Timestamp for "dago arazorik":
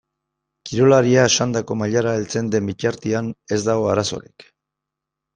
3.67-4.47